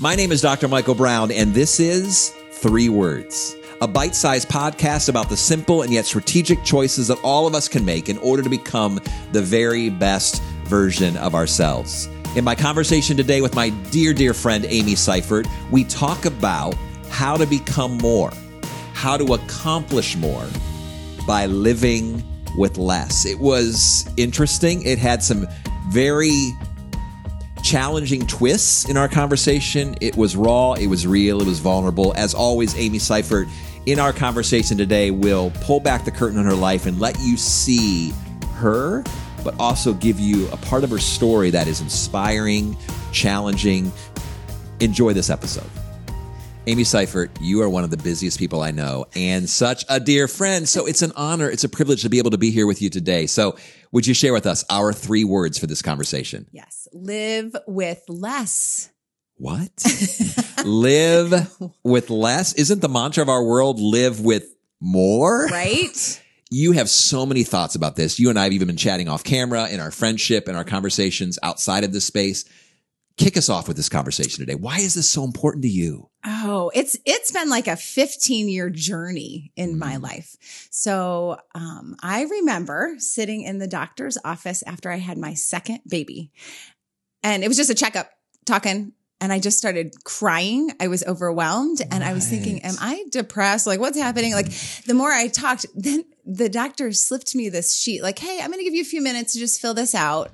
My 0.00 0.16
name 0.16 0.32
is 0.32 0.40
Dr. 0.40 0.66
Michael 0.66 0.96
Brown, 0.96 1.30
and 1.30 1.54
this 1.54 1.78
is 1.78 2.30
Three 2.50 2.88
Words, 2.88 3.54
a 3.80 3.86
bite 3.86 4.16
sized 4.16 4.48
podcast 4.48 5.08
about 5.08 5.28
the 5.28 5.36
simple 5.36 5.82
and 5.82 5.92
yet 5.92 6.04
strategic 6.04 6.64
choices 6.64 7.06
that 7.06 7.18
all 7.22 7.46
of 7.46 7.54
us 7.54 7.68
can 7.68 7.84
make 7.84 8.08
in 8.08 8.18
order 8.18 8.42
to 8.42 8.48
become 8.48 8.98
the 9.30 9.40
very 9.40 9.90
best 9.90 10.42
version 10.64 11.16
of 11.18 11.36
ourselves. 11.36 12.08
In 12.34 12.42
my 12.42 12.56
conversation 12.56 13.16
today 13.16 13.40
with 13.40 13.54
my 13.54 13.68
dear, 13.92 14.12
dear 14.12 14.34
friend 14.34 14.64
Amy 14.68 14.94
Seiffert, 14.94 15.48
we 15.70 15.84
talk 15.84 16.24
about 16.24 16.74
how 17.08 17.36
to 17.36 17.46
become 17.46 17.96
more, 17.98 18.32
how 18.94 19.16
to 19.16 19.34
accomplish 19.34 20.16
more 20.16 20.44
by 21.24 21.46
living 21.46 22.20
with 22.58 22.78
less. 22.78 23.26
It 23.26 23.38
was 23.38 24.10
interesting. 24.16 24.82
It 24.82 24.98
had 24.98 25.22
some 25.22 25.46
very 25.90 26.52
challenging 27.64 28.26
twists 28.26 28.88
in 28.88 28.96
our 28.96 29.08
conversation. 29.08 29.96
It 30.00 30.16
was 30.16 30.36
raw, 30.36 30.74
it 30.74 30.86
was 30.86 31.06
real, 31.06 31.40
it 31.40 31.46
was 31.46 31.58
vulnerable. 31.58 32.12
As 32.14 32.34
always, 32.34 32.76
Amy 32.76 32.98
Seiffert 32.98 33.48
in 33.86 33.98
our 33.98 34.12
conversation 34.12 34.76
today 34.76 35.10
will 35.10 35.50
pull 35.62 35.80
back 35.80 36.04
the 36.04 36.10
curtain 36.10 36.38
on 36.38 36.44
her 36.44 36.54
life 36.54 36.84
and 36.86 37.00
let 37.00 37.18
you 37.20 37.38
see 37.38 38.12
her, 38.56 39.02
but 39.42 39.58
also 39.58 39.94
give 39.94 40.20
you 40.20 40.46
a 40.48 40.56
part 40.58 40.84
of 40.84 40.90
her 40.90 40.98
story 40.98 41.50
that 41.50 41.66
is 41.66 41.80
inspiring, 41.80 42.76
challenging. 43.12 43.90
Enjoy 44.80 45.14
this 45.14 45.30
episode. 45.30 45.70
Amy 46.66 46.82
Seiffert, 46.82 47.28
you 47.42 47.60
are 47.60 47.68
one 47.68 47.84
of 47.84 47.90
the 47.90 47.98
busiest 47.98 48.38
people 48.38 48.62
I 48.62 48.70
know 48.70 49.04
and 49.14 49.50
such 49.50 49.84
a 49.90 50.00
dear 50.00 50.26
friend. 50.26 50.66
So 50.66 50.86
it's 50.86 51.02
an 51.02 51.12
honor, 51.14 51.50
it's 51.50 51.64
a 51.64 51.68
privilege 51.68 52.02
to 52.02 52.08
be 52.08 52.16
able 52.16 52.30
to 52.30 52.38
be 52.38 52.50
here 52.50 52.66
with 52.66 52.80
you 52.80 52.88
today. 52.88 53.26
So 53.26 53.58
would 53.92 54.06
you 54.06 54.14
share 54.14 54.32
with 54.32 54.46
us 54.46 54.64
our 54.70 54.94
three 54.94 55.24
words 55.24 55.58
for 55.58 55.66
this 55.66 55.82
conversation? 55.82 56.46
Yes. 56.52 56.88
Live 56.94 57.54
with 57.66 58.02
less. 58.08 58.90
What? 59.36 59.72
live 60.64 61.52
with 61.82 62.08
less? 62.08 62.54
Isn't 62.54 62.80
the 62.80 62.88
mantra 62.88 63.22
of 63.22 63.28
our 63.28 63.44
world 63.44 63.78
live 63.78 64.20
with 64.20 64.54
more? 64.80 65.46
Right? 65.46 66.20
You 66.50 66.70
have 66.72 66.88
so 66.88 67.26
many 67.26 67.42
thoughts 67.42 67.74
about 67.74 67.96
this. 67.96 68.20
You 68.20 68.30
and 68.30 68.38
I 68.38 68.44
have 68.44 68.52
even 68.52 68.68
been 68.68 68.76
chatting 68.76 69.08
off 69.08 69.24
camera 69.24 69.66
in 69.70 69.80
our 69.80 69.90
friendship 69.90 70.46
and 70.46 70.56
our 70.56 70.62
conversations 70.62 71.36
outside 71.42 71.82
of 71.82 71.92
this 71.92 72.04
space 72.04 72.44
kick 73.16 73.36
us 73.36 73.48
off 73.48 73.68
with 73.68 73.76
this 73.76 73.88
conversation 73.88 74.40
today. 74.40 74.54
Why 74.54 74.78
is 74.78 74.94
this 74.94 75.08
so 75.08 75.24
important 75.24 75.62
to 75.62 75.68
you? 75.68 76.10
Oh, 76.24 76.70
it's 76.74 76.96
it's 77.04 77.30
been 77.30 77.48
like 77.48 77.68
a 77.68 77.76
15 77.76 78.48
year 78.48 78.70
journey 78.70 79.52
in 79.56 79.74
mm. 79.74 79.78
my 79.78 79.96
life. 79.96 80.36
So 80.70 81.38
um, 81.54 81.96
I 82.02 82.24
remember 82.24 82.94
sitting 82.98 83.42
in 83.42 83.58
the 83.58 83.68
doctor's 83.68 84.18
office 84.24 84.62
after 84.66 84.90
I 84.90 84.96
had 84.96 85.18
my 85.18 85.34
second 85.34 85.80
baby, 85.86 86.32
and 87.22 87.44
it 87.44 87.48
was 87.48 87.56
just 87.56 87.70
a 87.70 87.74
checkup, 87.74 88.10
talking. 88.44 88.92
And 89.20 89.32
I 89.32 89.38
just 89.38 89.56
started 89.56 90.04
crying. 90.04 90.72
I 90.80 90.88
was 90.88 91.02
overwhelmed 91.04 91.80
and 91.80 91.92
right. 91.92 92.10
I 92.10 92.12
was 92.12 92.28
thinking, 92.28 92.60
am 92.62 92.74
I 92.78 93.04
depressed? 93.10 93.66
Like, 93.66 93.80
what's 93.80 93.96
happening? 93.96 94.34
Like, 94.34 94.52
the 94.86 94.92
more 94.92 95.10
I 95.10 95.28
talked, 95.28 95.64
then 95.74 96.04
the 96.26 96.50
doctor 96.50 96.92
slipped 96.92 97.34
me 97.34 97.48
this 97.48 97.74
sheet, 97.74 98.02
like, 98.02 98.18
hey, 98.18 98.40
I'm 98.42 98.50
going 98.50 98.58
to 98.58 98.64
give 98.64 98.74
you 98.74 98.82
a 98.82 98.84
few 98.84 99.00
minutes 99.00 99.32
to 99.32 99.38
just 99.38 99.62
fill 99.62 99.72
this 99.72 99.94
out. 99.94 100.30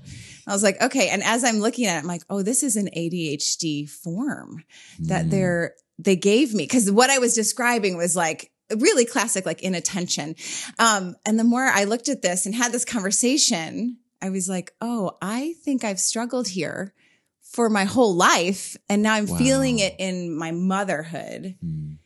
I 0.51 0.53
was 0.53 0.65
like, 0.65 0.83
okay. 0.83 1.09
And 1.11 1.23
as 1.23 1.45
I'm 1.45 1.61
looking 1.61 1.87
at 1.87 1.97
it, 1.97 2.01
I'm 2.01 2.07
like, 2.07 2.25
oh, 2.29 2.43
this 2.43 2.63
is 2.63 2.77
an 2.77 2.89
ADHD 2.97 3.89
form 3.89 4.65
that 4.99 5.27
mm. 5.27 5.31
they're, 5.31 5.75
they 5.99 6.17
gave 6.17 6.53
me. 6.53 6.67
Cause 6.67 6.91
what 6.91 7.09
I 7.09 7.19
was 7.19 7.35
describing 7.35 7.97
was 7.97 8.17
like, 8.17 8.51
really 8.77 9.05
classic, 9.05 9.47
like 9.47 9.63
inattention. 9.63 10.35
Um, 10.79 11.15
and 11.25 11.39
the 11.39 11.45
more 11.45 11.65
I 11.65 11.85
looked 11.85 12.09
at 12.09 12.23
this 12.23 12.47
and 12.47 12.55
had 12.55 12.73
this 12.73 12.85
conversation, 12.85 13.99
I 14.21 14.31
was 14.31 14.49
like, 14.49 14.73
oh, 14.81 15.17
I 15.23 15.55
think 15.63 15.85
I've 15.85 16.01
struggled 16.01 16.49
here 16.49 16.95
for 17.43 17.71
my 17.71 17.85
whole 17.85 18.15
life. 18.15 18.77
And 18.89 19.03
now 19.03 19.15
I'm 19.15 19.27
wow. 19.27 19.37
feeling 19.37 19.79
it 19.79 19.95
in 19.99 20.37
my 20.37 20.51
motherhood. 20.51 21.57
Mm. 21.65 21.99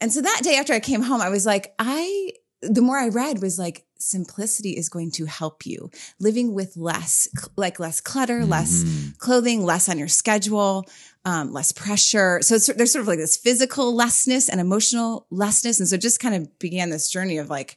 And 0.00 0.12
so 0.12 0.20
that 0.20 0.40
day 0.44 0.56
after 0.56 0.72
I 0.72 0.80
came 0.80 1.02
home, 1.02 1.20
I 1.20 1.28
was 1.30 1.44
like, 1.44 1.74
I, 1.78 2.32
the 2.62 2.82
more 2.82 2.98
I 2.98 3.08
read 3.08 3.40
was 3.40 3.58
like, 3.58 3.84
simplicity 4.00 4.70
is 4.70 4.88
going 4.88 5.10
to 5.10 5.24
help 5.24 5.66
you 5.66 5.90
living 6.20 6.54
with 6.54 6.76
less, 6.76 7.28
like 7.56 7.80
less 7.80 8.00
clutter, 8.00 8.40
mm-hmm. 8.40 8.50
less 8.50 8.84
clothing, 9.18 9.64
less 9.64 9.88
on 9.88 9.98
your 9.98 10.08
schedule, 10.08 10.86
um, 11.24 11.52
less 11.52 11.72
pressure. 11.72 12.40
So 12.42 12.58
there's 12.72 12.92
sort 12.92 13.02
of 13.02 13.08
like 13.08 13.18
this 13.18 13.36
physical 13.36 13.94
lessness 13.94 14.48
and 14.48 14.60
emotional 14.60 15.26
lessness. 15.30 15.80
And 15.80 15.88
so 15.88 15.96
just 15.96 16.20
kind 16.20 16.34
of 16.34 16.58
began 16.58 16.90
this 16.90 17.10
journey 17.10 17.38
of 17.38 17.50
like, 17.50 17.76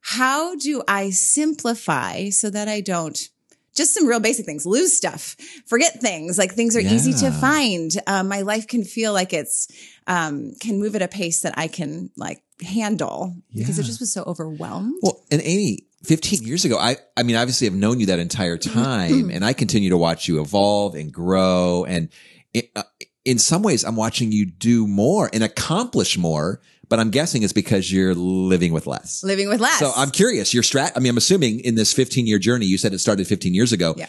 how 0.00 0.54
do 0.54 0.82
I 0.86 1.10
simplify 1.10 2.30
so 2.30 2.48
that 2.50 2.68
I 2.68 2.80
don't 2.80 3.28
just 3.76 3.94
some 3.94 4.06
real 4.06 4.20
basic 4.20 4.46
things, 4.46 4.66
lose 4.66 4.96
stuff, 4.96 5.36
forget 5.66 6.00
things, 6.00 6.38
like 6.38 6.52
things 6.52 6.74
are 6.74 6.80
yeah. 6.80 6.92
easy 6.92 7.12
to 7.12 7.30
find. 7.30 7.92
Um, 8.06 8.28
my 8.28 8.40
life 8.40 8.66
can 8.66 8.84
feel 8.84 9.12
like 9.12 9.32
it's, 9.32 9.68
um, 10.06 10.52
can 10.60 10.78
move 10.78 10.96
at 10.96 11.02
a 11.02 11.08
pace 11.08 11.42
that 11.42 11.54
I 11.56 11.68
can 11.68 12.10
like 12.16 12.42
handle 12.62 13.36
yeah. 13.50 13.62
because 13.62 13.78
it 13.78 13.84
just 13.84 14.00
was 14.00 14.12
so 14.12 14.22
overwhelmed. 14.24 14.94
Well, 15.02 15.22
and 15.30 15.42
Amy, 15.42 15.86
15 16.04 16.44
years 16.44 16.64
ago, 16.64 16.78
I, 16.78 16.96
I 17.16 17.22
mean, 17.22 17.36
obviously 17.36 17.66
I've 17.66 17.74
known 17.74 18.00
you 18.00 18.06
that 18.06 18.18
entire 18.18 18.56
time 18.56 19.30
and 19.30 19.44
I 19.44 19.52
continue 19.52 19.90
to 19.90 19.96
watch 19.96 20.28
you 20.28 20.40
evolve 20.40 20.94
and 20.94 21.12
grow. 21.12 21.84
And 21.84 22.08
it, 22.54 22.70
uh, 22.74 22.84
in 23.24 23.38
some 23.38 23.62
ways, 23.62 23.84
I'm 23.84 23.96
watching 23.96 24.30
you 24.30 24.46
do 24.46 24.86
more 24.86 25.28
and 25.32 25.42
accomplish 25.42 26.16
more 26.16 26.60
but 26.88 26.98
I'm 26.98 27.10
guessing 27.10 27.42
it's 27.42 27.52
because 27.52 27.92
you're 27.92 28.14
living 28.14 28.72
with 28.72 28.86
less. 28.86 29.22
Living 29.24 29.48
with 29.48 29.60
less. 29.60 29.78
So 29.78 29.92
I'm 29.96 30.10
curious, 30.10 30.54
your 30.54 30.62
strat, 30.62 30.92
I 30.96 31.00
mean, 31.00 31.10
I'm 31.10 31.16
assuming 31.16 31.60
in 31.60 31.74
this 31.74 31.92
15 31.92 32.26
year 32.26 32.38
journey, 32.38 32.66
you 32.66 32.78
said 32.78 32.92
it 32.92 32.98
started 32.98 33.26
15 33.26 33.54
years 33.54 33.72
ago. 33.72 33.94
Yeah. 33.96 34.06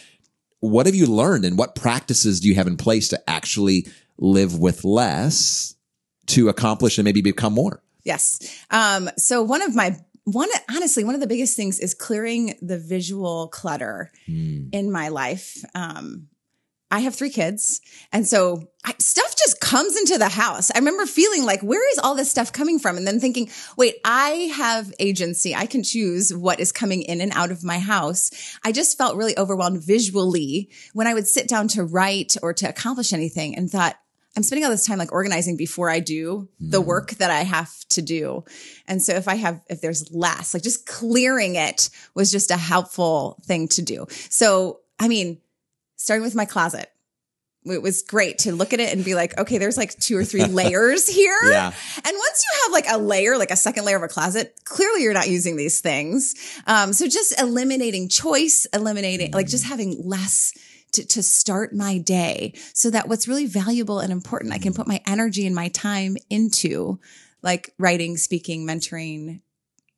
What 0.59 0.85
have 0.85 0.95
you 0.95 1.05
learned 1.05 1.45
and 1.45 1.57
what 1.57 1.75
practices 1.75 2.39
do 2.39 2.47
you 2.47 2.55
have 2.55 2.67
in 2.67 2.77
place 2.77 3.07
to 3.09 3.29
actually 3.29 3.87
live 4.17 4.57
with 4.57 4.83
less 4.83 5.75
to 6.27 6.49
accomplish 6.49 6.97
and 6.97 7.05
maybe 7.05 7.21
become 7.21 7.53
more? 7.53 7.81
Yes. 8.03 8.39
Um, 8.71 9.09
so 9.17 9.43
one 9.43 9.61
of 9.61 9.75
my 9.75 9.97
one 10.23 10.49
honestly 10.69 11.05
one 11.05 11.15
of 11.15 11.21
the 11.21 11.27
biggest 11.27 11.55
things 11.55 11.79
is 11.79 11.93
clearing 11.93 12.53
the 12.61 12.77
visual 12.77 13.47
clutter 13.47 14.11
mm. 14.27 14.67
in 14.73 14.91
my 14.91 15.07
life 15.07 15.63
um, 15.73 16.27
I 16.89 16.99
have 16.99 17.15
three 17.15 17.29
kids. 17.29 17.81
And 18.13 18.25
so 18.25 18.69
I, 18.85 18.93
stuff 18.99 19.35
just 19.35 19.59
comes 19.59 19.97
into 19.97 20.17
the 20.17 20.29
house. 20.29 20.71
I 20.71 20.77
remember 20.77 21.05
feeling 21.05 21.43
like, 21.43 21.61
where 21.61 21.91
is 21.91 21.97
all 21.97 22.15
this 22.15 22.31
stuff 22.31 22.53
coming 22.53 22.79
from? 22.79 22.95
And 22.95 23.05
then 23.05 23.19
thinking, 23.19 23.49
wait, 23.77 23.95
I 24.05 24.51
have 24.55 24.93
agency. 24.99 25.53
I 25.53 25.65
can 25.65 25.83
choose 25.83 26.33
what 26.33 26.61
is 26.61 26.71
coming 26.71 27.01
in 27.01 27.19
and 27.19 27.33
out 27.33 27.51
of 27.51 27.63
my 27.63 27.79
house. 27.79 28.31
I 28.63 28.71
just 28.71 28.97
felt 28.97 29.17
really 29.17 29.37
overwhelmed 29.37 29.83
visually 29.83 30.69
when 30.93 31.07
I 31.07 31.13
would 31.13 31.27
sit 31.27 31.49
down 31.49 31.67
to 31.69 31.83
write 31.83 32.37
or 32.41 32.53
to 32.53 32.69
accomplish 32.69 33.11
anything 33.11 33.57
and 33.57 33.69
thought, 33.69 33.97
I'm 34.37 34.43
spending 34.43 34.63
all 34.63 34.71
this 34.71 34.85
time 34.85 34.99
like 34.99 35.11
organizing 35.11 35.57
before 35.57 35.89
I 35.89 35.99
do 35.99 36.47
the 36.59 36.79
hmm. 36.79 36.87
work 36.87 37.11
that 37.15 37.31
I 37.31 37.39
have 37.39 37.73
to 37.89 38.03
do. 38.03 38.45
And 38.87 39.01
so 39.01 39.13
if 39.13 39.27
I 39.27 39.33
have, 39.35 39.61
if 39.67 39.81
there's 39.81 40.11
less, 40.11 40.53
like 40.53 40.61
just 40.61 40.85
clearing 40.85 41.55
it 41.55 41.89
was 42.13 42.31
just 42.31 42.51
a 42.51 42.57
helpful 42.57 43.41
thing 43.45 43.67
to 43.69 43.81
do. 43.81 44.05
So, 44.29 44.81
I 44.99 45.07
mean, 45.07 45.41
starting 45.97 46.23
with 46.23 46.35
my 46.35 46.45
closet. 46.45 46.89
It 47.65 47.81
was 47.81 48.01
great 48.01 48.39
to 48.39 48.55
look 48.55 48.71
at 48.71 48.79
it 48.79 48.93
and 48.93 49.03
be 49.03 49.13
like, 49.13 49.37
okay, 49.37 49.57
there's 49.57 49.75
like 49.75 49.99
two 49.99 50.17
or 50.17 50.23
three 50.23 50.45
layers 50.45 51.05
here. 51.13 51.37
Yeah. 51.43 51.67
And 51.67 52.05
once 52.05 52.45
you 52.45 52.59
have 52.63 52.71
like 52.71 52.85
a 52.89 52.97
layer, 52.97 53.37
like 53.37 53.51
a 53.51 53.57
second 53.57 53.83
layer 53.83 53.97
of 53.97 54.03
a 54.03 54.07
closet, 54.07 54.57
clearly 54.63 55.03
you're 55.03 55.13
not 55.13 55.27
using 55.27 55.57
these 55.57 55.81
things. 55.81 56.35
Um, 56.65 56.93
so 56.93 57.07
just 57.07 57.39
eliminating 57.39 58.07
choice, 58.07 58.65
eliminating, 58.73 59.31
like 59.33 59.47
just 59.47 59.65
having 59.65 60.01
less 60.07 60.53
to, 60.93 61.05
to 61.05 61.23
start 61.23 61.73
my 61.73 61.97
day 61.97 62.53
so 62.73 62.89
that 62.89 63.09
what's 63.09 63.27
really 63.27 63.45
valuable 63.45 63.99
and 63.99 64.11
important, 64.11 64.53
I 64.53 64.59
can 64.59 64.73
put 64.73 64.87
my 64.87 65.01
energy 65.05 65.45
and 65.45 65.55
my 65.55 65.67
time 65.69 66.15
into 66.29 66.99
like 67.41 67.73
writing, 67.77 68.17
speaking, 68.17 68.65
mentoring, 68.65 69.41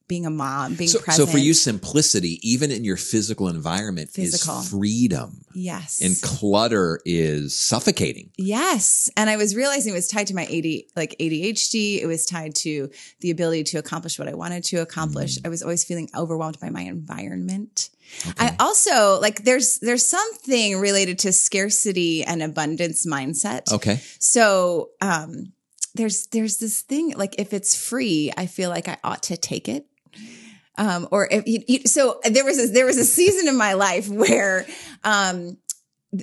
being 0.09 0.25
a 0.25 0.29
mom, 0.29 0.73
being 0.73 0.89
so, 0.89 0.99
present. 0.99 1.27
So 1.27 1.31
for 1.31 1.37
you, 1.37 1.53
simplicity, 1.53 2.39
even 2.41 2.71
in 2.71 2.83
your 2.83 2.97
physical 2.97 3.47
environment, 3.47 4.09
physical. 4.09 4.59
is 4.59 4.69
freedom. 4.69 5.45
Yes. 5.53 6.01
And 6.01 6.19
clutter 6.21 6.99
is 7.05 7.55
suffocating. 7.55 8.31
Yes. 8.35 9.09
And 9.15 9.29
I 9.29 9.37
was 9.37 9.55
realizing 9.55 9.93
it 9.93 9.95
was 9.95 10.07
tied 10.07 10.27
to 10.27 10.35
my 10.35 10.43
AD, 10.43 10.95
like 10.97 11.15
ADHD. 11.19 12.01
It 12.01 12.07
was 12.07 12.25
tied 12.25 12.55
to 12.55 12.89
the 13.21 13.29
ability 13.29 13.63
to 13.65 13.77
accomplish 13.77 14.17
what 14.19 14.27
I 14.27 14.33
wanted 14.33 14.63
to 14.65 14.77
accomplish. 14.77 15.37
Mm. 15.37 15.45
I 15.45 15.49
was 15.49 15.61
always 15.61 15.85
feeling 15.85 16.09
overwhelmed 16.17 16.59
by 16.59 16.71
my 16.71 16.81
environment. 16.81 17.91
Okay. 18.27 18.47
I 18.47 18.55
also 18.59 19.19
like 19.21 19.43
there's 19.43 19.77
there's 19.79 20.05
something 20.05 20.79
related 20.79 21.19
to 21.19 21.31
scarcity 21.31 22.23
and 22.23 22.41
abundance 22.41 23.05
mindset. 23.05 23.71
Okay. 23.71 24.01
So 24.17 24.89
um 25.01 25.53
there's 25.93 26.27
there's 26.27 26.57
this 26.57 26.81
thing 26.81 27.13
like 27.15 27.35
if 27.37 27.53
it's 27.53 27.75
free, 27.75 28.31
I 28.35 28.47
feel 28.47 28.69
like 28.69 28.87
I 28.87 28.97
ought 29.03 29.23
to 29.23 29.37
take 29.37 29.69
it. 29.69 29.85
Um, 30.79 31.07
or 31.11 31.27
if 31.29 31.45
you, 31.45 31.59
you, 31.67 31.79
so 31.85 32.19
there 32.23 32.45
was 32.45 32.57
a, 32.57 32.67
there 32.71 32.85
was 32.85 32.97
a 32.97 33.05
season 33.05 33.47
in 33.47 33.57
my 33.57 33.73
life 33.73 34.07
where, 34.09 34.65
um, 35.03 35.57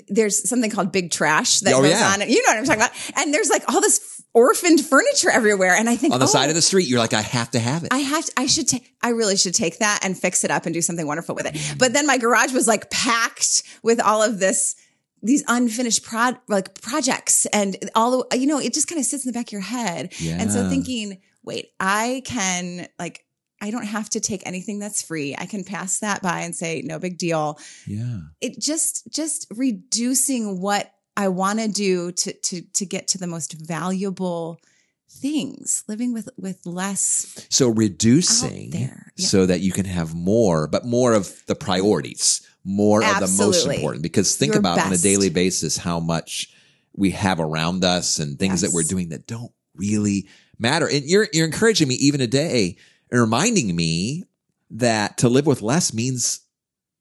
there's 0.09 0.49
something 0.49 0.71
called 0.71 0.91
big 0.91 1.13
trash 1.13 1.61
that 1.61 1.75
oh, 1.75 1.83
goes 1.83 1.91
yeah. 1.91 2.13
on. 2.13 2.29
You 2.29 2.43
know 2.43 2.49
what 2.49 2.59
I'm 2.59 2.65
talking 2.65 2.81
about? 2.81 3.13
And 3.17 3.33
there's 3.33 3.49
like 3.49 3.63
all 3.69 3.81
this 3.81 4.25
orphaned 4.35 4.85
furniture 4.85 5.31
everywhere. 5.31 5.75
And 5.75 5.89
I 5.89 5.97
think 5.97 6.13
on 6.13 6.19
the 6.19 6.25
oh, 6.25 6.29
side 6.29 6.49
of 6.49 6.55
the 6.57 6.63
street, 6.63 6.89
you're 6.89 6.99
like, 6.99 7.15
I 7.15 7.23
have 7.23 7.53
to 7.53 7.61
have 7.61 7.85
it. 7.85 7.93
I 7.93 7.99
have, 7.99 8.25
to, 8.25 8.33
I 8.37 8.47
should 8.47 8.67
take, 8.67 8.93
I 9.01 9.11
really 9.11 9.37
should 9.37 9.55
take 9.55 9.79
that 9.79 10.01
and 10.03 10.19
fix 10.19 10.43
it 10.43 10.51
up 10.51 10.67
and 10.67 10.75
do 10.75 10.83
something 10.83 11.07
wonderful 11.07 11.35
with 11.35 11.47
it. 11.47 11.57
But 11.79 11.93
then 11.93 12.07
my 12.07 12.19
garage 12.19 12.53
was 12.53 12.67
like 12.67 12.91
packed 12.91 13.63
with 13.83 14.01
all 14.01 14.23
of 14.23 14.39
this 14.39 14.75
these 15.23 15.43
unfinished 15.49 16.05
prod 16.05 16.39
like 16.47 16.81
projects 16.83 17.47
and 17.47 17.77
all 17.95 18.25
the 18.29 18.39
you 18.39 18.47
know 18.47 18.61
it 18.61 18.75
just 18.75 18.87
kind 18.87 18.99
of 18.99 19.05
sits 19.05 19.25
in 19.25 19.33
the 19.33 19.37
back 19.37 19.49
of 19.49 19.53
your 19.53 19.63
head 19.63 20.13
Yeah. 20.19 20.37
and 20.39 20.53
so 20.53 20.69
thinking 20.69 21.21
wait 21.43 21.73
i 21.81 22.23
can 22.27 22.87
like 22.99 23.25
i 23.61 23.71
don't 23.71 23.87
have 23.87 24.09
to 24.11 24.21
take 24.21 24.43
anything 24.47 24.79
that's 24.79 25.03
free 25.03 25.35
i 25.39 25.47
can 25.47 25.65
pass 25.65 26.01
that 26.01 26.23
by 26.23 26.41
and 26.41 26.55
say 26.55 26.83
no 26.85 26.99
big 26.99 27.19
deal 27.19 27.59
yeah. 27.87 28.21
it 28.41 28.59
just 28.61 29.11
just 29.13 29.47
reducing 29.57 30.61
what 30.61 30.93
i 31.17 31.29
want 31.29 31.59
to 31.59 31.69
do 31.69 32.13
to 32.13 32.33
to 32.41 32.63
to 32.73 32.85
get 32.87 33.09
to 33.09 33.19
the 33.19 33.27
most 33.27 33.55
valuable 33.55 34.61
things 35.09 35.85
living 35.89 36.13
with 36.13 36.29
with 36.37 36.65
less 36.67 37.47
So 37.49 37.69
reducing 37.69 38.71
there, 38.71 39.13
yeah. 39.17 39.27
so 39.27 39.47
that 39.47 39.61
you 39.61 39.73
can 39.73 39.87
have 39.87 40.15
more, 40.15 40.67
but 40.67 40.85
more 40.85 41.15
of 41.15 41.45
the 41.47 41.55
priorities, 41.55 42.47
more 42.65 43.03
of 43.03 43.21
the 43.21 43.43
most 43.43 43.67
important. 43.67 44.03
Because 44.03 44.37
think 44.37 44.53
Your 44.53 44.61
about 44.61 44.79
on 44.79 44.93
a 44.93 44.99
daily 44.99 45.31
basis 45.31 45.77
how 45.77 46.01
much 46.01 46.53
we 46.95 47.11
have 47.11 47.41
around 47.41 47.85
us 47.85 48.19
and 48.19 48.39
things 48.39 48.63
that 48.63 48.73
we're 48.73 48.83
doing 48.83 49.11
that 49.11 49.27
don't 49.27 49.53
really 49.75 50.29
matter. 50.59 50.87
And 50.87 51.05
you're 51.05 51.29
you're 51.33 51.47
encouraging 51.47 51.89
me 51.89 51.95
even 51.97 52.21
today 52.21 52.77
and 53.11 53.21
reminding 53.21 53.75
me 53.75 54.25
that 54.71 55.19
to 55.19 55.29
live 55.29 55.47
with 55.47 55.63
less 55.63 55.93
means 55.95 56.41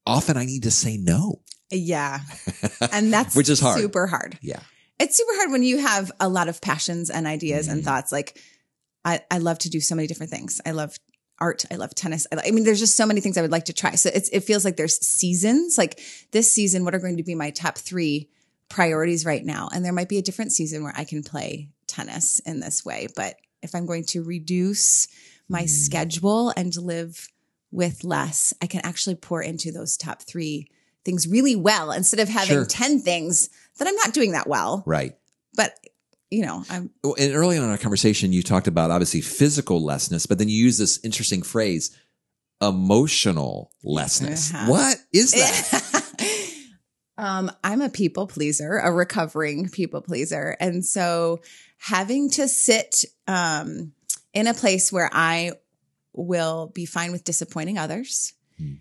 often 0.05 0.37
I 0.37 0.45
need 0.45 0.63
to 0.63 0.71
say 0.71 0.97
no. 0.97 1.41
yeah. 1.71 2.19
And 2.91 3.11
that's 3.11 3.35
Which 3.35 3.49
is 3.49 3.59
hard. 3.59 3.79
super 3.79 4.05
hard. 4.07 4.37
Yeah. 4.41 4.59
it's 4.99 5.17
super 5.17 5.31
hard 5.35 5.51
when 5.51 5.63
you 5.63 5.79
have 5.79 6.11
a 6.19 6.29
lot 6.29 6.47
of 6.47 6.61
passions 6.61 7.09
and 7.09 7.25
ideas 7.27 7.67
and 7.67 7.81
Mhm. 7.81 7.85
thoughts. 7.85 8.11
Like 8.11 8.39
I, 9.03 9.21
I 9.31 9.39
love 9.39 9.59
to 9.59 9.69
do 9.69 9.79
so 9.81 9.95
many 9.95 10.07
different 10.07 10.31
things. 10.31 10.61
I 10.65 10.71
love 10.71 10.95
art. 11.39 11.65
I 11.71 11.75
love 11.75 11.93
tennis. 11.95 12.27
I, 12.31 12.47
I 12.47 12.51
mean 12.51 12.63
there's 12.63 12.79
just 12.79 12.95
so 12.95 13.05
many 13.05 13.19
things 13.21 13.37
i 13.37 13.41
would 13.41 13.51
like 13.51 13.65
to 13.65 13.73
try. 13.73 13.95
So 13.95 14.09
it's, 14.13 14.29
it 14.29 14.41
feels 14.41 14.63
like 14.63 14.77
there's 14.77 15.03
seasons. 15.05 15.77
Like 15.77 15.99
this 16.31 16.51
season 16.53 16.85
what 16.85 16.95
are 16.95 16.99
going 16.99 17.17
to 17.17 17.23
be 17.23 17.35
my 17.35 17.49
top 17.49 17.77
three 17.77 18.29
priorities 18.69 19.25
right 19.25 19.43
now? 19.43 19.69
And 19.73 19.83
there 19.83 19.91
might 19.93 20.09
be 20.09 20.17
a 20.17 20.21
different 20.23 20.51
season 20.53 20.83
where 20.83 20.93
i 20.95 21.03
can 21.03 21.23
play 21.23 21.69
tennis 21.87 22.39
in 22.45 22.59
this 22.59 22.85
way. 22.85 23.07
But 23.15 23.35
if 23.63 23.73
i'm 23.75 23.85
going 23.87 24.05
to 24.05 24.23
reduce 24.23 25.07
my 25.49 25.63
Mm. 25.63 25.69
schedule 25.69 26.53
and 26.57 26.75
live 26.77 27.29
with 27.71 28.03
less 28.03 28.53
i 28.61 28.67
can 28.67 28.81
actually 28.83 29.15
pour 29.15 29.41
into 29.41 29.71
those 29.71 29.97
top 29.97 30.21
three 30.21 30.67
things 31.03 31.27
really 31.27 31.55
well 31.55 31.91
instead 31.91 32.19
of 32.19 32.29
having 32.29 32.55
Sure. 32.55 32.65
10 32.65 32.99
things 33.01 33.49
that 33.77 33.87
i'm 33.87 33.95
not 33.95 34.13
doing 34.13 34.31
that 34.31 34.47
well 34.47 34.83
Right. 34.85 35.15
but 35.55 35.73
you 36.31 36.41
know, 36.43 36.65
I'm 36.69 36.89
And 37.03 37.35
early 37.35 37.57
on 37.57 37.63
in 37.63 37.69
our 37.69 37.77
conversation, 37.77 38.33
you 38.33 38.41
talked 38.41 38.67
about 38.67 38.89
obviously 38.91 39.21
physical 39.21 39.79
lessness, 39.79 40.25
but 40.27 40.37
then 40.39 40.49
you 40.49 40.57
use 40.57 40.77
this 40.77 40.99
interesting 41.03 41.43
phrase, 41.43 41.91
emotional 42.61 43.71
lessness. 43.83 44.53
Uh-huh. 44.53 44.71
What 44.71 44.97
is 45.13 45.31
that? 45.31 46.03
um, 47.17 47.51
I'm 47.63 47.81
a 47.81 47.89
people 47.89 48.27
pleaser, 48.27 48.77
a 48.77 48.91
recovering 48.91 49.69
people 49.69 50.01
pleaser, 50.01 50.57
and 50.59 50.83
so 50.83 51.41
having 51.77 52.29
to 52.31 52.47
sit 52.47 53.05
um, 53.27 53.93
in 54.35 54.45
a 54.45 54.53
place 54.53 54.91
where 54.91 55.09
I 55.11 55.53
will 56.13 56.67
be 56.67 56.85
fine 56.85 57.11
with 57.11 57.23
disappointing 57.23 57.77
others. 57.79 58.33
Hmm. 58.57 58.73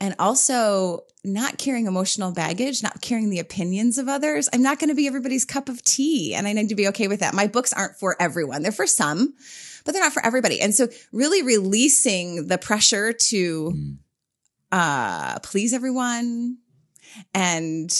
And 0.00 0.14
also 0.20 1.00
not 1.24 1.58
carrying 1.58 1.86
emotional 1.86 2.30
baggage, 2.30 2.84
not 2.84 3.00
carrying 3.00 3.30
the 3.30 3.40
opinions 3.40 3.98
of 3.98 4.08
others. 4.08 4.48
I'm 4.52 4.62
not 4.62 4.78
going 4.78 4.90
to 4.90 4.94
be 4.94 5.08
everybody's 5.08 5.44
cup 5.44 5.68
of 5.68 5.82
tea. 5.82 6.34
And 6.34 6.46
I 6.46 6.52
need 6.52 6.68
to 6.68 6.76
be 6.76 6.86
okay 6.88 7.08
with 7.08 7.18
that. 7.20 7.34
My 7.34 7.48
books 7.48 7.72
aren't 7.72 7.96
for 7.96 8.14
everyone. 8.20 8.62
They're 8.62 8.70
for 8.70 8.86
some, 8.86 9.34
but 9.84 9.92
they're 9.92 10.02
not 10.02 10.12
for 10.12 10.24
everybody. 10.24 10.60
And 10.60 10.72
so 10.72 10.86
really 11.10 11.42
releasing 11.42 12.46
the 12.46 12.58
pressure 12.58 13.12
to 13.12 13.70
Hmm. 13.70 13.92
uh 14.70 15.38
please 15.40 15.72
everyone 15.72 16.58
and 17.34 17.90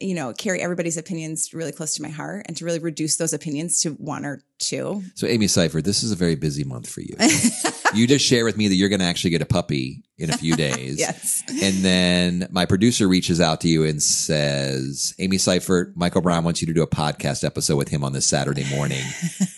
you 0.00 0.14
know 0.14 0.32
carry 0.32 0.60
everybody's 0.60 0.96
opinions 0.96 1.52
really 1.52 1.72
close 1.72 1.94
to 1.94 2.02
my 2.02 2.08
heart 2.08 2.44
and 2.46 2.56
to 2.56 2.64
really 2.64 2.78
reduce 2.78 3.16
those 3.16 3.32
opinions 3.32 3.80
to 3.80 3.90
one 3.94 4.24
or 4.24 4.42
two 4.58 5.02
So, 5.14 5.26
Amy 5.26 5.46
Seiffert, 5.46 5.84
this 5.84 6.02
is 6.02 6.12
a 6.12 6.16
very 6.16 6.34
busy 6.34 6.64
month 6.64 6.88
for 6.88 7.00
you. 7.00 7.14
you 7.94 8.06
just 8.06 8.24
share 8.24 8.44
with 8.44 8.56
me 8.56 8.68
that 8.68 8.74
you're 8.74 8.88
going 8.88 9.00
to 9.00 9.04
actually 9.06 9.30
get 9.30 9.42
a 9.42 9.46
puppy 9.46 10.02
in 10.16 10.30
a 10.30 10.36
few 10.36 10.56
days. 10.66 10.98
yes 10.98 11.42
And 11.48 11.76
then 11.84 12.48
my 12.50 12.66
producer 12.66 13.06
reaches 13.08 13.40
out 13.40 13.60
to 13.62 13.68
you 13.68 13.84
and 13.84 14.02
says, 14.02 15.14
Amy 15.18 15.36
Seiffert, 15.36 15.94
Michael 15.96 16.20
Brown 16.22 16.44
wants 16.44 16.60
you 16.60 16.66
to 16.66 16.72
do 16.74 16.82
a 16.82 16.86
podcast 16.88 17.44
episode 17.44 17.76
with 17.76 17.88
him 17.88 18.02
on 18.04 18.12
this 18.12 18.26
Saturday 18.26 18.68
morning. 18.74 19.04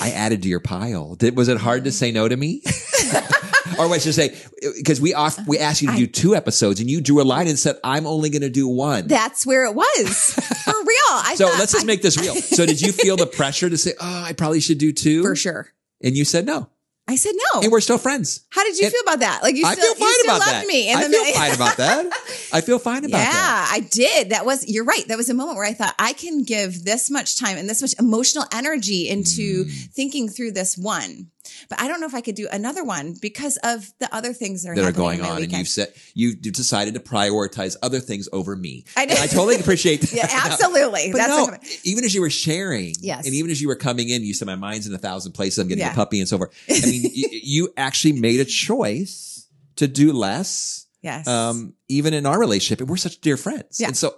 I 0.00 0.10
added 0.10 0.42
to 0.42 0.48
your 0.48 0.60
pile. 0.60 1.14
Did, 1.14 1.36
was 1.36 1.48
it 1.48 1.58
hard 1.58 1.84
to 1.84 1.92
say 1.92 2.10
no 2.12 2.26
to 2.28 2.36
me? 2.36 2.62
or 3.78 3.92
I 3.92 3.98
should 3.98 4.14
say, 4.14 4.36
because 4.76 5.00
we 5.00 5.14
off, 5.14 5.38
we 5.46 5.58
asked 5.58 5.82
you 5.82 5.90
to 5.90 5.96
do 5.96 6.06
two 6.06 6.34
episodes 6.34 6.80
and 6.80 6.90
you 6.90 7.00
drew 7.00 7.20
a 7.20 7.24
line 7.24 7.48
and 7.48 7.58
said, 7.58 7.76
I'm 7.84 8.06
only 8.06 8.30
going 8.30 8.42
to 8.42 8.50
do 8.50 8.66
one. 8.68 9.06
that's 9.06 9.46
where 9.46 9.64
it 9.66 9.74
was 9.74 10.32
for 10.64 10.72
real 10.84 10.96
i 11.10 11.34
so 11.36 11.48
thought 11.48 11.58
let's 11.58 11.72
just 11.72 11.84
I- 11.84 11.86
make 11.86 12.02
this 12.02 12.18
real. 12.18 12.34
So 12.34 12.66
did 12.66 12.80
you 12.80 12.92
feel 12.92 13.16
the 13.16 13.26
pressure 13.26 13.68
to 13.70 13.76
say, 13.78 13.92
oh, 14.00 14.22
I 14.26 14.32
probably 14.32 14.60
should 14.60 14.78
do 14.78 14.92
two? 14.92 15.22
for 15.22 15.36
sure 15.36 15.68
And 16.02 16.16
you 16.16 16.24
said 16.24 16.46
no. 16.46 16.68
I 17.12 17.16
said 17.16 17.34
no 17.54 17.60
And 17.62 17.70
we're 17.72 17.80
still 17.88 17.98
friends. 17.98 18.28
how 18.50 18.62
did 18.64 18.78
you 18.78 18.84
and- 18.86 18.92
feel 18.94 19.02
about 19.08 19.20
that 19.20 19.38
like 19.42 19.56
you 19.56 19.64
I 19.66 19.74
still, 19.74 19.94
feel 19.94 20.04
fine 20.04 20.08
you 20.08 20.14
still 20.20 20.36
about 20.36 20.46
loved 20.46 20.52
that. 20.62 20.66
me 20.66 20.80
in 20.90 20.96
I 20.96 21.00
feel 21.02 21.10
minute- 21.10 21.34
fine 21.42 21.54
about 21.60 21.76
that. 21.76 22.06
I 22.52 22.60
feel 22.60 22.78
fine 22.78 23.04
about 23.04 23.18
yeah, 23.18 23.30
that. 23.30 23.68
Yeah, 23.70 23.76
I 23.76 23.80
did. 23.88 24.30
That 24.30 24.44
was, 24.44 24.66
you're 24.68 24.84
right. 24.84 25.06
That 25.08 25.16
was 25.16 25.28
a 25.30 25.34
moment 25.34 25.56
where 25.56 25.66
I 25.66 25.72
thought 25.72 25.94
I 25.98 26.12
can 26.14 26.42
give 26.42 26.84
this 26.84 27.10
much 27.10 27.38
time 27.38 27.56
and 27.58 27.68
this 27.68 27.80
much 27.80 27.94
emotional 27.98 28.44
energy 28.52 29.08
into 29.08 29.64
Mm. 29.64 29.70
thinking 29.94 30.28
through 30.28 30.52
this 30.52 30.76
one. 30.76 31.30
But 31.68 31.80
I 31.80 31.88
don't 31.88 32.00
know 32.00 32.06
if 32.06 32.14
I 32.14 32.20
could 32.20 32.34
do 32.34 32.48
another 32.52 32.84
one 32.84 33.14
because 33.20 33.56
of 33.62 33.86
the 33.98 34.14
other 34.14 34.32
things 34.32 34.62
that 34.62 34.70
are, 34.70 34.74
that 34.76 34.84
are 34.84 34.92
going 34.92 35.20
on, 35.22 35.42
and 35.42 35.50
you've 35.52 35.68
said 35.68 35.92
you 36.14 36.34
decided 36.34 36.94
to 36.94 37.00
prioritize 37.00 37.76
other 37.82 37.98
things 38.00 38.28
over 38.32 38.54
me. 38.56 38.84
I 38.96 39.06
did. 39.06 39.16
And 39.16 39.24
I 39.24 39.26
totally 39.26 39.56
appreciate 39.56 40.00
that. 40.02 40.12
yeah, 40.12 40.28
absolutely. 40.30 41.10
But 41.12 41.18
That's 41.18 41.28
no, 41.30 41.58
even 41.84 42.04
as 42.04 42.14
you 42.14 42.20
were 42.20 42.30
sharing, 42.30 42.94
Yes. 43.00 43.24
and 43.26 43.34
even 43.34 43.50
as 43.50 43.60
you 43.60 43.68
were 43.68 43.76
coming 43.76 44.08
in, 44.08 44.22
you 44.22 44.34
said 44.34 44.46
my 44.46 44.54
mind's 44.56 44.86
in 44.86 44.94
a 44.94 44.98
thousand 44.98 45.32
places. 45.32 45.58
I'm 45.58 45.68
getting 45.68 45.82
Yeah. 45.84 45.92
a 45.92 45.94
puppy 45.94 46.20
and 46.20 46.28
so 46.28 46.36
forth. 46.38 46.54
I 46.68 46.80
mean, 46.86 47.02
you, 47.12 47.28
you 47.32 47.72
actually 47.76 48.12
made 48.20 48.40
a 48.40 48.44
choice 48.44 49.48
to 49.76 49.88
do 49.88 50.12
less, 50.12 50.86
yes. 51.02 51.26
um, 51.26 51.74
even 51.88 52.12
in 52.14 52.26
our 52.26 52.38
relationship, 52.38 52.80
and 52.80 52.88
we're 52.90 52.96
such 52.96 53.20
dear 53.20 53.36
friends. 53.36 53.80
Yeah. 53.80 53.88
And 53.88 53.96
so 53.96 54.14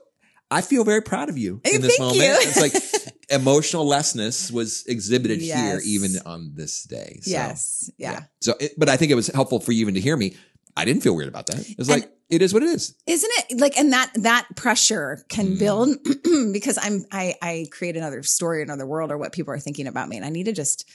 I 0.50 0.60
feel 0.60 0.84
very 0.84 1.02
proud 1.02 1.28
of 1.28 1.38
you 1.38 1.60
in 1.64 1.80
this 1.80 1.96
thank 1.96 2.00
moment. 2.00 2.18
you. 2.18 2.36
It's 2.40 2.60
like 2.60 2.72
emotional 3.32 3.84
lessness 3.86 4.50
was 4.52 4.84
exhibited 4.86 5.40
here, 5.40 5.80
even 5.84 6.12
on 6.26 6.52
this 6.54 6.84
day. 6.84 7.18
So, 7.22 7.30
yes. 7.30 7.90
Yeah. 7.98 8.24
So, 8.40 8.54
it, 8.60 8.72
but 8.78 8.88
I 8.88 8.96
think 8.96 9.10
it 9.10 9.14
was 9.16 9.28
helpful 9.28 9.58
for 9.60 9.72
you 9.72 9.80
even 9.80 9.94
to 9.94 10.00
hear 10.00 10.16
me. 10.16 10.36
I 10.76 10.84
didn't 10.84 11.02
feel 11.02 11.14
weird 11.16 11.28
about 11.28 11.46
that. 11.46 11.58
It 11.68 11.76
was 11.78 11.88
And- 11.88 12.00
like 12.02 12.10
it 12.30 12.40
is 12.40 12.54
what 12.54 12.62
it 12.62 12.70
is. 12.70 12.94
Isn't 13.06 13.30
it 13.50 13.60
like, 13.60 13.76
and 13.78 13.92
that, 13.92 14.10
that 14.16 14.46
pressure 14.56 15.22
can 15.28 15.56
Mm. 15.56 15.58
build 15.58 15.96
because 16.52 16.78
I'm, 16.80 17.04
I, 17.12 17.34
I 17.42 17.66
create 17.70 17.96
another 17.96 18.22
story, 18.22 18.62
another 18.62 18.86
world 18.86 19.10
or 19.10 19.18
what 19.18 19.32
people 19.32 19.52
are 19.52 19.58
thinking 19.58 19.86
about 19.86 20.08
me. 20.08 20.16
And 20.16 20.24
I 20.24 20.30
need 20.30 20.44
to 20.44 20.52
just 20.52 20.88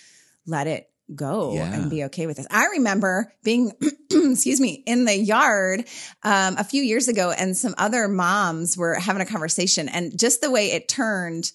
let 0.48 0.66
it 0.66 0.90
go 1.14 1.54
Yeah. 1.54 1.72
and 1.74 1.90
be 1.92 2.06
okay 2.06 2.26
with 2.26 2.38
this. 2.38 2.48
I 2.50 2.66
remember 2.78 3.32
being, 3.44 3.72
excuse 4.12 4.60
me, 4.60 4.84
in 4.88 5.06
the 5.06 5.16
yard 5.16 5.82
um, 6.24 6.58
a 6.58 6.64
few 6.64 6.82
years 6.82 7.08
ago, 7.08 7.32
and 7.32 7.56
some 7.56 7.76
other 7.78 8.08
moms 8.08 8.76
were 8.76 8.96
having 8.96 9.22
a 9.22 9.26
conversation, 9.26 9.90
and 9.90 10.18
just 10.20 10.42
the 10.42 10.50
way 10.52 10.72
it 10.72 10.88
turned. 10.90 11.52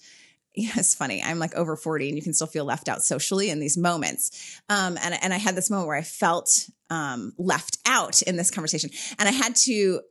It's 0.55 0.93
funny. 0.93 1.21
I'm 1.23 1.39
like 1.39 1.55
over 1.55 1.75
40 1.75 2.09
and 2.09 2.17
you 2.17 2.23
can 2.23 2.33
still 2.33 2.47
feel 2.47 2.65
left 2.65 2.87
out 2.87 3.03
socially 3.03 3.49
in 3.49 3.59
these 3.59 3.77
moments. 3.77 4.59
Um, 4.69 4.97
and, 5.01 5.17
and 5.21 5.33
I 5.33 5.37
had 5.37 5.55
this 5.55 5.69
moment 5.69 5.87
where 5.87 5.97
I 5.97 6.03
felt 6.03 6.69
um, 6.89 7.33
left 7.37 7.77
out 7.87 8.21
in 8.21 8.35
this 8.35 8.51
conversation. 8.51 8.91
And 9.17 9.27
I 9.27 9.31
had 9.31 9.55
to, 9.57 10.01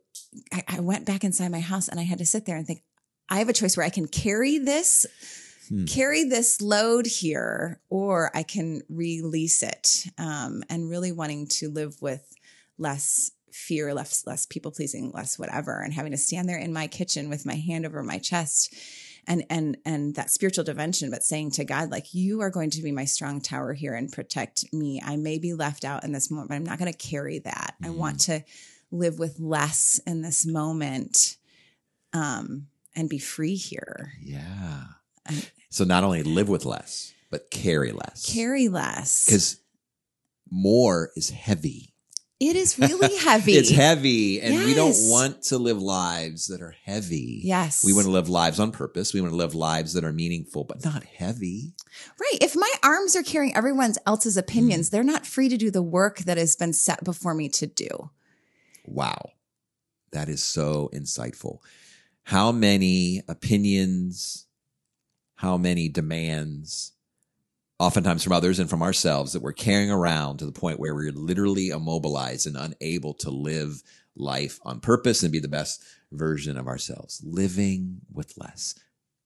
I, 0.52 0.62
I 0.68 0.80
went 0.80 1.06
back 1.06 1.22
inside 1.22 1.50
my 1.50 1.60
house 1.60 1.88
and 1.88 2.00
I 2.00 2.02
had 2.02 2.18
to 2.18 2.26
sit 2.26 2.44
there 2.44 2.56
and 2.56 2.66
think, 2.66 2.82
I 3.28 3.38
have 3.38 3.48
a 3.48 3.52
choice 3.52 3.76
where 3.76 3.86
I 3.86 3.90
can 3.90 4.08
carry 4.08 4.58
this 4.58 5.06
Hmm. 5.68 5.84
carry 5.84 6.24
this 6.24 6.60
load 6.60 7.06
here 7.06 7.80
or 7.88 8.30
I 8.34 8.42
can 8.42 8.82
release 8.88 9.62
it. 9.62 10.04
Um, 10.18 10.62
and 10.68 10.90
really 10.90 11.12
wanting 11.12 11.46
to 11.48 11.70
live 11.70 12.02
with 12.02 12.22
less 12.78 13.30
fear, 13.52 13.94
less, 13.94 14.26
less 14.26 14.44
people 14.44 14.72
pleasing, 14.72 15.12
less 15.12 15.38
whatever, 15.38 15.80
and 15.80 15.92
having 15.92 16.12
to 16.12 16.18
stand 16.18 16.48
there 16.48 16.58
in 16.58 16.72
my 16.72 16.88
kitchen 16.88 17.28
with 17.28 17.46
my 17.46 17.54
hand 17.54 17.86
over 17.86 18.02
my 18.02 18.18
chest 18.18 18.74
and, 19.26 19.44
and, 19.50 19.76
and 19.84 20.14
that 20.16 20.30
spiritual 20.30 20.64
dimension, 20.64 21.10
but 21.10 21.22
saying 21.22 21.52
to 21.52 21.64
God, 21.64 21.90
like, 21.90 22.12
you 22.12 22.40
are 22.40 22.50
going 22.50 22.70
to 22.70 22.82
be 22.82 22.92
my 22.92 23.04
strong 23.04 23.40
tower 23.40 23.72
here 23.72 23.94
and 23.94 24.10
protect 24.10 24.72
me. 24.72 25.00
I 25.04 25.16
may 25.16 25.38
be 25.38 25.54
left 25.54 25.84
out 25.84 26.04
in 26.04 26.12
this 26.12 26.30
moment, 26.30 26.48
but 26.48 26.56
I'm 26.56 26.64
not 26.64 26.78
going 26.78 26.92
to 26.92 26.98
carry 26.98 27.38
that. 27.40 27.74
I 27.82 27.90
want 27.90 28.20
to 28.22 28.42
live 28.90 29.18
with 29.18 29.38
less 29.38 30.00
in 30.06 30.22
this 30.22 30.44
moment. 30.44 31.36
Um, 32.12 32.66
and 32.94 33.08
be 33.08 33.18
free 33.18 33.54
here. 33.54 34.12
Yeah. 34.20 34.84
So 35.70 35.84
not 35.84 36.04
only 36.04 36.22
live 36.22 36.48
with 36.48 36.64
less, 36.64 37.14
but 37.30 37.50
carry 37.50 37.92
less. 37.92 38.30
Carry 38.30 38.68
less. 38.68 39.24
because 39.24 39.60
more 40.50 41.10
is 41.16 41.30
heavy. 41.30 41.91
It 42.44 42.56
is 42.56 42.76
really 42.78 43.16
heavy. 43.24 43.52
It's 43.52 43.70
heavy, 43.70 44.40
and 44.40 44.64
we 44.64 44.74
don't 44.74 44.96
want 45.10 45.42
to 45.44 45.58
live 45.58 45.80
lives 45.80 46.48
that 46.48 46.60
are 46.60 46.74
heavy. 46.84 47.40
Yes. 47.44 47.84
We 47.84 47.92
want 47.92 48.06
to 48.06 48.10
live 48.10 48.28
lives 48.28 48.58
on 48.58 48.72
purpose. 48.72 49.14
We 49.14 49.20
want 49.20 49.32
to 49.32 49.36
live 49.36 49.54
lives 49.54 49.92
that 49.92 50.02
are 50.04 50.12
meaningful, 50.12 50.64
but 50.64 50.84
not 50.84 51.04
heavy. 51.04 51.74
Right. 52.20 52.38
If 52.40 52.56
my 52.56 52.72
arms 52.82 53.14
are 53.14 53.22
carrying 53.22 53.54
everyone 53.54 53.94
else's 54.06 54.36
opinions, 54.36 54.88
Mm. 54.88 54.90
they're 54.90 55.04
not 55.04 55.24
free 55.26 55.48
to 55.50 55.56
do 55.56 55.70
the 55.70 55.82
work 55.82 56.18
that 56.20 56.36
has 56.36 56.56
been 56.56 56.72
set 56.72 57.04
before 57.04 57.32
me 57.34 57.48
to 57.50 57.66
do. 57.68 58.10
Wow. 58.84 59.30
That 60.10 60.28
is 60.28 60.42
so 60.42 60.90
insightful. 60.92 61.58
how 62.24 62.52
many 62.52 63.20
opinions, 63.28 64.46
how 65.36 65.56
many 65.56 65.88
demands, 65.88 66.92
oftentimes 67.82 68.22
from 68.22 68.32
others 68.32 68.58
and 68.58 68.70
from 68.70 68.82
ourselves, 68.82 69.32
that 69.32 69.42
we're 69.42 69.52
carrying 69.52 69.90
around 69.90 70.38
to 70.38 70.46
the 70.46 70.52
point 70.52 70.78
where 70.78 70.94
we're 70.94 71.12
literally 71.12 71.68
immobilized 71.68 72.46
and 72.46 72.56
unable 72.56 73.14
to 73.14 73.30
live 73.30 73.82
life 74.16 74.60
on 74.64 74.78
purpose 74.80 75.22
and 75.22 75.32
be 75.32 75.40
the 75.40 75.48
best 75.48 75.82
version 76.12 76.56
of 76.56 76.66
ourselves, 76.68 77.20
living 77.24 78.00
with 78.12 78.34
less. 78.36 78.74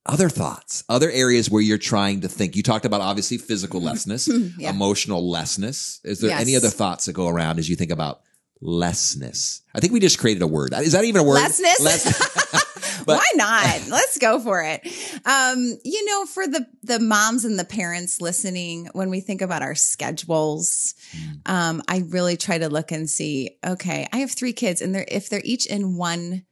Other 0.07 0.29
thoughts, 0.29 0.85
other 0.89 1.11
areas 1.11 1.51
where 1.51 1.61
you're 1.63 1.79
trying 1.79 2.21
to 2.21 2.29
think. 2.29 2.55
You 2.55 2.63
talked 2.63 2.85
about 2.85 3.01
obviously 3.01 3.39
physical 3.39 3.81
lessness, 3.89 4.29
Yeah. 4.57 4.71
emotional 4.71 5.29
lessness. 5.31 6.01
Is 6.05 6.21
there 6.21 6.31
Yes. 6.31 6.41
any 6.41 6.55
other 6.57 6.71
thoughts 6.71 7.07
that 7.07 7.13
go 7.13 7.27
around 7.29 7.59
as 7.59 7.69
you 7.69 7.75
think 7.77 7.91
about 7.91 8.21
lessness? 8.63 9.63
I 9.75 9.81
think 9.81 9.93
we 9.93 10.01
just 10.01 10.19
created 10.19 10.43
a 10.43 10.47
word. 10.47 10.73
Is 10.75 10.93
that 10.93 11.05
even 11.05 11.21
a 11.21 11.25
word? 11.25 11.39
Lessness? 11.41 11.81
Less- 11.81 12.65
But- 13.07 13.19
Why 13.19 13.31
not? 13.37 13.87
Let's 13.89 14.19
go 14.19 14.39
for 14.41 14.63
it. 14.63 14.81
Um, 15.25 15.79
you 15.85 16.05
know, 16.07 16.27
for 16.27 16.47
the 16.47 16.67
the 16.83 16.99
moms 17.01 17.45
and 17.45 17.59
the 17.59 17.65
parents 17.65 18.21
listening, 18.21 18.89
when 18.93 19.09
we 19.11 19.21
think 19.21 19.41
about 19.43 19.63
our 19.63 19.75
schedules, 19.75 20.95
Mm. 21.17 21.49
um, 21.49 21.83
I 21.89 21.99
really 22.09 22.37
try 22.37 22.59
to 22.59 22.69
look 22.69 22.91
and 22.93 23.09
see. 23.09 23.57
Okay, 23.65 24.07
I 24.13 24.19
have 24.19 24.33
three 24.33 24.53
kids, 24.53 24.83
and 24.83 24.95
they're 24.95 25.07
if 25.09 25.29
they're 25.29 25.41
each 25.45 25.67
in 25.67 25.97
one 25.97 26.45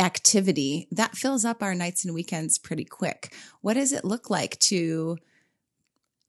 activity, 0.00 0.88
that 0.92 1.16
fills 1.16 1.44
up 1.44 1.62
our 1.62 1.74
nights 1.74 2.04
and 2.04 2.14
weekends 2.14 2.58
pretty 2.58 2.84
quick. 2.84 3.34
What 3.60 3.74
does 3.74 3.92
it 3.92 4.04
look 4.04 4.30
like 4.30 4.58
to 4.60 5.18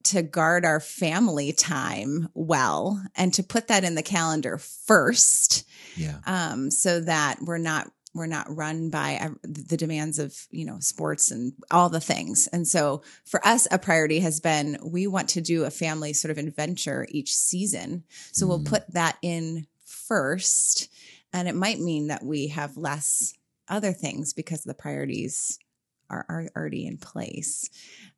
to 0.05 0.23
guard 0.23 0.63
our 0.63 0.79
family 0.79 1.51
time 1.51 2.29
well 2.33 3.03
and 3.15 3.33
to 3.33 3.43
put 3.43 3.67
that 3.67 3.83
in 3.83 3.95
the 3.95 4.03
calendar 4.03 4.57
first? 4.57 5.65
yeah. 5.95 6.19
um, 6.25 6.69
so 6.71 6.99
that 7.01 7.41
we're 7.41 7.57
not 7.57 7.91
we're 8.13 8.25
not 8.25 8.55
run 8.55 8.89
by 8.89 9.17
uh, 9.21 9.29
the 9.43 9.77
demands 9.77 10.17
of 10.19 10.35
you 10.49 10.65
know 10.65 10.79
sports 10.79 11.29
and 11.31 11.53
all 11.71 11.89
the 11.89 11.99
things. 11.99 12.47
And 12.47 12.67
so 12.67 13.03
for 13.25 13.45
us, 13.45 13.67
a 13.71 13.77
priority 13.77 14.19
has 14.21 14.39
been 14.39 14.77
we 14.83 15.07
want 15.07 15.29
to 15.29 15.41
do 15.41 15.65
a 15.65 15.69
family 15.71 16.13
sort 16.13 16.31
of 16.31 16.37
adventure 16.37 17.05
each 17.09 17.33
season. 17.35 18.03
So 18.31 18.47
we'll 18.47 18.59
Mm. 18.61 18.65
put 18.65 18.91
that 18.93 19.17
in 19.21 19.67
first, 19.85 20.89
and 21.33 21.47
it 21.47 21.55
might 21.55 21.79
mean 21.79 22.07
that 22.07 22.23
we 22.23 22.47
have 22.47 22.77
less 22.77 23.33
other 23.67 23.91
things 23.93 24.33
because 24.33 24.63
the 24.63 24.73
priorities 24.73 25.59
are, 26.09 26.25
are 26.29 26.47
already 26.55 26.87
in 26.87 26.97
place. 26.97 27.69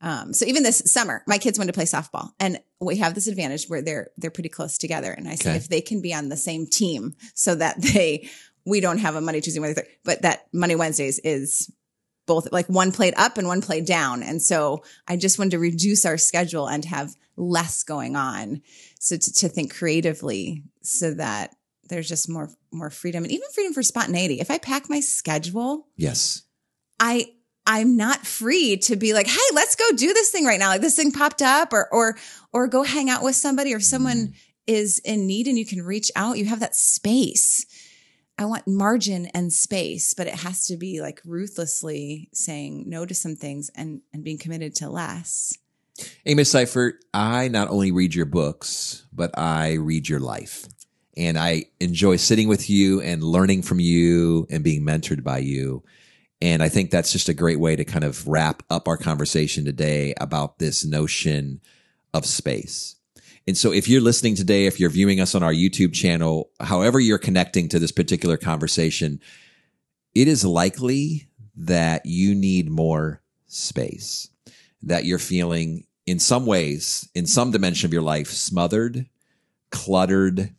Um, 0.01 0.31
so 0.33 0.45
even 0.45 0.61
this 0.61 0.83
summer, 0.85 1.23
my 1.25 1.39
kids 1.39 1.57
went 1.57 1.67
to 1.69 1.73
play 1.73 1.85
softball, 1.85 2.29
and 2.39 2.59
we 2.79 2.97
have 2.97 3.15
this 3.15 3.27
advantage 3.27 3.65
where 3.67 3.81
they're 3.81 4.11
they're 4.17 4.29
pretty 4.31 4.49
close 4.49 4.77
together. 4.77 5.11
And 5.11 5.27
I 5.27 5.35
said 5.35 5.49
Okay. 5.49 5.57
if 5.57 5.67
they 5.67 5.81
can 5.81 6.01
be 6.01 6.13
on 6.13 6.29
the 6.29 6.37
same 6.37 6.67
team, 6.67 7.15
so 7.33 7.55
that 7.55 7.81
they 7.93 8.29
we 8.69 8.79
don't 8.79 8.99
have 8.99 9.15
a 9.15 9.21
Monday, 9.21 9.41
Tuesday, 9.41 9.59
Wednesday, 9.59 9.87
but 10.03 10.21
that 10.21 10.47
Monday, 10.53 10.75
Wednesdays 10.75 11.19
is 11.19 11.71
both 12.29 12.51
like 12.51 12.67
one 12.67 12.91
played 12.91 13.15
up 13.17 13.39
and 13.39 13.47
one 13.47 13.59
played 13.59 13.85
down. 13.85 14.21
And 14.21 14.39
so 14.39 14.83
I 15.07 15.17
just 15.17 15.39
wanted 15.39 15.51
to 15.51 15.59
reduce 15.59 16.05
our 16.05 16.17
schedule 16.17 16.67
and 16.67 16.85
have 16.85 17.15
less 17.35 17.81
going 17.81 18.15
on. 18.15 18.61
So 18.99 19.17
to, 19.17 19.33
to 19.33 19.49
think 19.49 19.73
creatively 19.73 20.63
so 20.83 21.15
that 21.15 21.55
there's 21.89 22.07
just 22.07 22.29
more 22.29 22.51
more 22.71 22.91
freedom 22.91 23.23
and 23.23 23.33
even 23.33 23.49
freedom 23.51 23.73
for 23.73 23.81
spontaneity. 23.81 24.39
If 24.39 24.51
I 24.51 24.59
pack 24.59 24.89
my 24.89 24.99
schedule, 24.99 25.87
Yes. 25.97 26.43
I 26.99 27.31
I'm 27.65 27.97
not 27.97 28.27
free 28.27 28.77
to 28.77 28.95
be 28.95 29.13
like, 29.13 29.27
hey, 29.27 29.37
let's 29.53 29.75
go 29.75 29.91
do 29.95 30.13
this 30.13 30.29
thing 30.29 30.45
right 30.45 30.59
now. 30.59 30.69
Like 30.69 30.81
this 30.81 30.95
thing 30.95 31.11
popped 31.11 31.41
up 31.41 31.73
or 31.73 31.87
or 31.91 32.15
or 32.53 32.67
go 32.67 32.83
hang 32.83 33.09
out 33.09 33.23
with 33.23 33.35
somebody 33.35 33.73
or 33.73 33.79
someone 33.79 34.27
mm. 34.27 34.33
is 34.67 34.99
in 34.99 35.25
need 35.25 35.47
and 35.47 35.57
you 35.57 35.65
can 35.65 35.81
reach 35.81 36.11
out, 36.15 36.37
you 36.37 36.45
have 36.45 36.59
that 36.59 36.75
space. 36.75 37.65
I 38.39 38.45
want 38.45 38.67
margin 38.67 39.25
and 39.33 39.51
space, 39.51 40.13
but 40.13 40.27
it 40.27 40.33
has 40.33 40.65
to 40.67 40.77
be 40.77 41.01
like 41.01 41.21
ruthlessly 41.25 42.29
saying 42.31 42.85
no 42.87 43.05
to 43.05 43.13
some 43.13 43.35
things 43.35 43.69
and 43.75 44.01
and 44.13 44.23
being 44.23 44.37
committed 44.37 44.75
to 44.75 44.89
less. 44.89 45.57
Amy 46.25 46.43
Seiffert, 46.43 46.93
I 47.13 47.49
not 47.49 47.69
only 47.69 47.91
read 47.91 48.15
your 48.15 48.25
books, 48.25 49.05
but 49.11 49.37
I 49.37 49.73
read 49.73 50.07
your 50.07 50.21
life. 50.21 50.65
And 51.17 51.37
I 51.37 51.65
enjoy 51.81 52.15
sitting 52.15 52.47
with 52.47 52.69
you 52.69 53.01
and 53.01 53.21
learning 53.21 53.63
from 53.63 53.81
you 53.81 54.47
and 54.49 54.63
being 54.63 54.85
mentored 54.85 55.21
by 55.21 55.39
you. 55.39 55.83
And 56.41 56.63
I 56.63 56.69
think 56.69 56.91
that's 56.91 57.11
just 57.11 57.27
a 57.27 57.33
great 57.33 57.59
way 57.59 57.75
to 57.75 57.83
kind 57.83 58.05
of 58.05 58.25
wrap 58.25 58.63
up 58.69 58.87
our 58.87 58.95
conversation 58.95 59.65
today 59.65 60.13
about 60.21 60.59
this 60.59 60.85
notion 60.85 61.59
of 62.13 62.25
space. 62.25 62.95
And 63.49 63.57
so 63.57 63.73
if 63.73 63.87
you're 63.87 63.99
listening 63.99 64.35
today, 64.35 64.67
if 64.67 64.79
you're 64.79 64.91
viewing 64.91 65.19
us 65.19 65.33
on 65.33 65.41
our 65.41 65.51
YouTube 65.51 65.91
channel, 65.91 66.51
however 66.59 66.99
you're 66.99 67.17
connecting 67.17 67.67
to 67.69 67.79
this 67.79 67.91
particular 67.91 68.37
conversation, 68.37 69.19
it 70.13 70.27
is 70.27 70.45
likely 70.45 71.29
that 71.55 72.05
you 72.05 72.35
need 72.35 72.69
more 72.69 73.23
space, 73.47 74.29
that 74.83 75.05
you're 75.05 75.17
feeling 75.17 75.87
in 76.05 76.19
some 76.19 76.45
ways, 76.45 77.09
in 77.15 77.25
some 77.25 77.49
dimension 77.49 77.87
of 77.87 77.91
your 77.91 78.03
life, 78.03 78.27
smothered, 78.27 79.07
cluttered, 79.71 80.53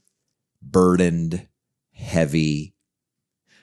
burdened, 0.61 1.47
heavy. 1.93 2.75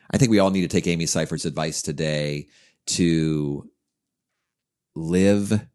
I 0.10 0.18
think 0.18 0.32
we 0.32 0.40
all 0.40 0.52
need 0.52 0.62
to 0.62 0.70
take 0.70 0.88
Amy 0.88 1.06
Seiffert's 1.06 1.44
advice 1.44 1.82
today 1.82 2.48
to 2.86 3.70
live 4.96 5.68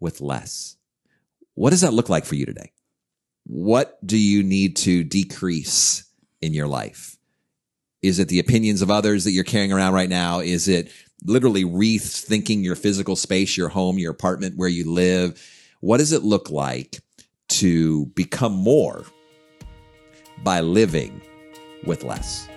with 0.00 0.20
less. 0.20 0.76
What 1.54 1.70
does 1.70 1.80
that 1.80 1.94
look 1.94 2.10
like 2.10 2.26
for 2.26 2.34
you 2.34 2.44
today? 2.44 2.73
What 3.46 4.04
do 4.06 4.16
you 4.16 4.42
need 4.42 4.76
to 4.76 5.04
decrease 5.04 6.04
in 6.40 6.54
your 6.54 6.66
life? 6.66 7.16
Is 8.02 8.18
it 8.18 8.28
the 8.28 8.38
opinions 8.38 8.82
of 8.82 8.90
others 8.90 9.24
that 9.24 9.32
you're 9.32 9.44
carrying 9.44 9.72
around 9.72 9.94
right 9.94 10.08
now? 10.08 10.40
Is 10.40 10.68
it 10.68 10.90
literally 11.24 11.64
rethinking 11.64 12.62
your 12.62 12.76
physical 12.76 13.16
space, 13.16 13.56
your 13.56 13.68
home, 13.68 13.98
your 13.98 14.12
apartment, 14.12 14.56
where 14.56 14.68
you 14.68 14.90
live? 14.90 15.40
What 15.80 15.98
does 15.98 16.12
it 16.12 16.22
look 16.22 16.50
like 16.50 17.00
to 17.48 18.06
become 18.06 18.52
more 18.52 19.04
by 20.42 20.60
living 20.60 21.20
with 21.84 22.04
less? 22.04 22.48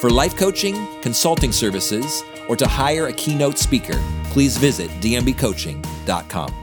For 0.00 0.10
life 0.10 0.36
coaching, 0.36 0.74
consulting 1.00 1.52
services, 1.52 2.24
or 2.48 2.56
to 2.56 2.66
hire 2.66 3.06
a 3.06 3.12
keynote 3.12 3.58
speaker, 3.58 4.00
please 4.24 4.56
visit 4.56 4.90
dmbcoaching.com. 5.00 6.61